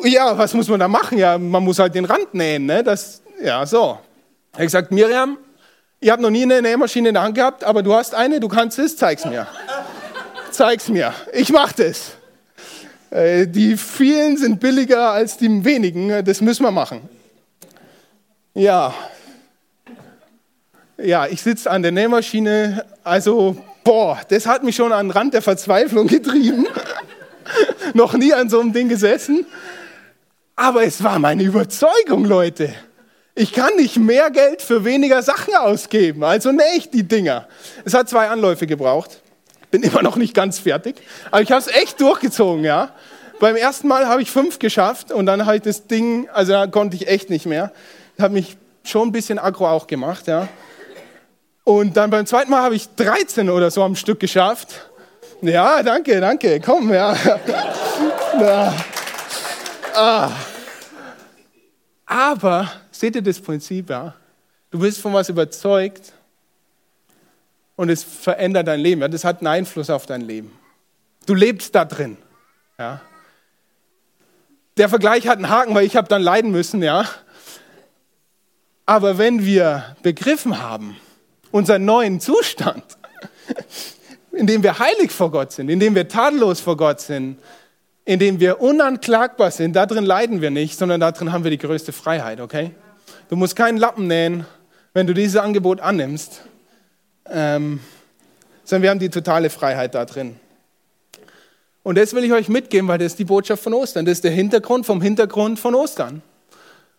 [0.03, 1.17] Ja, was muss man da machen?
[1.17, 2.81] Ja, man muss halt den Rand nähen, ne?
[2.81, 3.99] Das, ja, so.
[4.53, 5.37] Er hat gesagt, Miriam,
[5.99, 8.47] ich habe noch nie eine Nähmaschine in der Hand gehabt, aber du hast eine, du
[8.47, 9.47] kannst es, zeig's mir.
[10.51, 11.13] zeig's mir.
[11.33, 12.11] Ich mach das.
[13.11, 17.01] Äh, die vielen sind billiger als die wenigen, das müssen wir machen.
[18.53, 18.93] Ja,
[21.01, 25.33] ja, ich sitze an der Nähmaschine, also, boah, das hat mich schon an den Rand
[25.33, 26.67] der Verzweiflung getrieben.
[27.93, 29.45] Noch nie an so einem Ding gesessen.
[30.55, 32.73] Aber es war meine Überzeugung, Leute.
[33.39, 37.47] Ich kann nicht mehr Geld für weniger Sachen ausgeben, also nähe ich die Dinger.
[37.85, 39.21] Es hat zwei Anläufe gebraucht.
[39.71, 40.97] Bin immer noch nicht ganz fertig,
[41.31, 42.91] aber ich habe es echt durchgezogen, ja.
[43.39, 46.67] Beim ersten Mal habe ich fünf geschafft und dann habe ich das Ding, also da
[46.67, 47.71] konnte ich echt nicht mehr.
[48.19, 50.49] Habe mich schon ein bisschen aggro auch gemacht, ja.
[51.63, 54.89] Und dann beim zweiten Mal habe ich 13 oder so am Stück geschafft.
[55.41, 57.15] Ja, danke, danke, komm, ja.
[58.41, 58.73] ja.
[59.95, 60.29] Ah.
[62.05, 64.13] Aber, seht ihr das Prinzip, ja?
[64.71, 66.13] Du bist von was überzeugt
[67.75, 69.01] und es verändert dein Leben.
[69.01, 69.07] Ja?
[69.07, 70.51] Das hat einen Einfluss auf dein Leben.
[71.25, 72.17] Du lebst da drin.
[72.77, 73.01] Ja?
[74.77, 77.05] Der Vergleich hat einen Haken, weil ich habe dann leiden müssen, ja.
[78.85, 80.97] Aber wenn wir begriffen haben,
[81.51, 82.83] unseren neuen Zustand,
[84.33, 87.39] in dem wir heilig vor Gott sind, in dem wir tadellos vor Gott sind,
[88.05, 91.91] in dem wir unanklagbar sind, darin leiden wir nicht, sondern darin haben wir die größte
[91.91, 92.71] Freiheit, okay?
[93.29, 94.45] Du musst keinen Lappen nähen,
[94.93, 96.41] wenn du dieses Angebot annimmst,
[97.29, 97.79] ähm,
[98.63, 100.35] sondern wir haben die totale Freiheit da drin.
[101.83, 104.05] Und das will ich euch mitgeben, weil das ist die Botschaft von Ostern.
[104.05, 106.23] Das ist der Hintergrund vom Hintergrund von Ostern.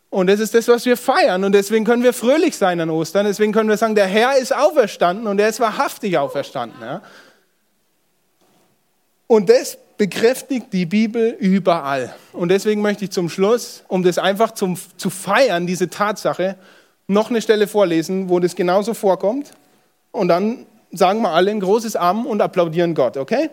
[0.09, 1.43] Und das ist das, was wir feiern.
[1.43, 3.27] Und deswegen können wir fröhlich sein an Ostern.
[3.27, 6.81] Deswegen können wir sagen, der Herr ist auferstanden und er ist wahrhaftig auferstanden.
[6.81, 7.03] Ja?
[9.27, 12.15] Und das bekräftigt die Bibel überall.
[12.33, 16.57] Und deswegen möchte ich zum Schluss, um das einfach zum, zu feiern, diese Tatsache,
[17.07, 19.51] noch eine Stelle vorlesen, wo das genauso vorkommt.
[20.11, 23.51] Und dann sagen wir alle ein großes Amen und applaudieren Gott, okay?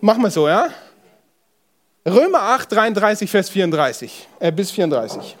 [0.00, 0.70] Machen wir so, ja?
[2.06, 5.36] Römer 8, 33, Vers 34, äh, bis 34.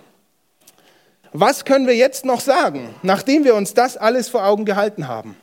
[1.32, 5.36] Was können wir jetzt noch sagen, nachdem wir uns das alles vor Augen gehalten haben?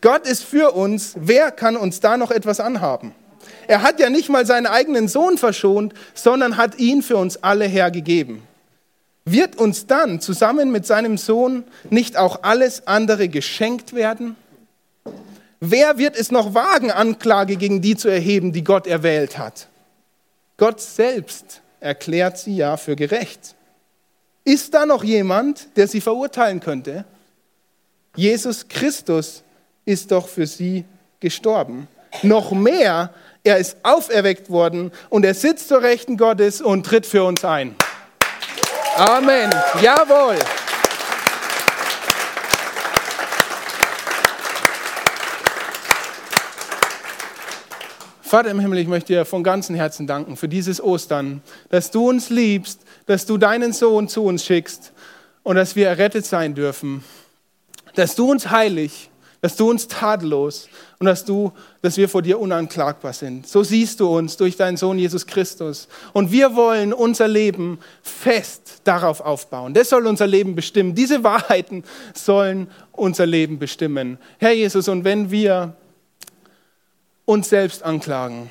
[0.00, 3.14] Gott ist für uns, wer kann uns da noch etwas anhaben?
[3.66, 7.66] Er hat ja nicht mal seinen eigenen Sohn verschont, sondern hat ihn für uns alle
[7.66, 8.42] hergegeben.
[9.24, 14.36] Wird uns dann zusammen mit seinem Sohn nicht auch alles andere geschenkt werden?
[15.60, 19.68] Wer wird es noch wagen, Anklage gegen die zu erheben, die Gott erwählt hat?
[20.56, 23.54] Gott selbst erklärt sie ja für gerecht.
[24.44, 27.04] Ist da noch jemand, der sie verurteilen könnte?
[28.16, 29.42] Jesus Christus
[29.84, 30.84] ist doch für sie
[31.20, 31.86] gestorben.
[32.22, 33.14] Noch mehr,
[33.44, 37.74] er ist auferweckt worden und er sitzt zur Rechten Gottes und tritt für uns ein.
[38.96, 39.50] Amen.
[39.80, 40.38] Jawohl.
[48.20, 52.08] Vater im Himmel, ich möchte dir von ganzem Herzen danken für dieses Ostern, dass du
[52.08, 54.92] uns liebst, dass du deinen Sohn zu uns schickst
[55.42, 57.04] und dass wir errettet sein dürfen,
[57.94, 59.10] dass du uns heilig,
[59.42, 60.68] dass du uns tadellos
[61.00, 63.46] und dass du, dass wir vor dir unanklagbar sind.
[63.46, 65.88] So siehst du uns durch deinen Sohn Jesus Christus.
[66.12, 69.74] Und wir wollen unser Leben fest darauf aufbauen.
[69.74, 70.94] Das soll unser Leben bestimmen.
[70.94, 71.82] Diese Wahrheiten
[72.14, 74.16] sollen unser Leben bestimmen.
[74.38, 75.74] Herr Jesus, und wenn wir
[77.24, 78.48] uns selbst anklagen.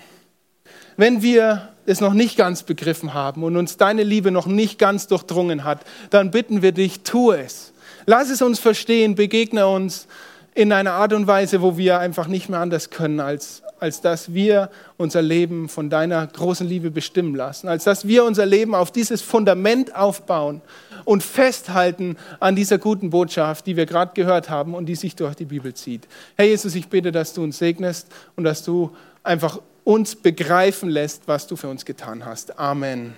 [0.97, 5.07] Wenn wir es noch nicht ganz begriffen haben und uns deine Liebe noch nicht ganz
[5.07, 7.71] durchdrungen hat, dann bitten wir dich, tu es.
[8.05, 10.07] Lass es uns verstehen, begegne uns
[10.53, 14.33] in einer Art und Weise, wo wir einfach nicht mehr anders können, als, als dass
[14.33, 18.91] wir unser Leben von deiner großen Liebe bestimmen lassen, als dass wir unser Leben auf
[18.91, 20.61] dieses Fundament aufbauen
[21.05, 25.35] und festhalten an dieser guten Botschaft, die wir gerade gehört haben und die sich durch
[25.35, 26.07] die Bibel zieht.
[26.35, 28.91] Herr Jesus, ich bitte, dass du uns segnest und dass du
[29.23, 32.59] einfach uns begreifen lässt, was du für uns getan hast.
[32.59, 33.09] Amen.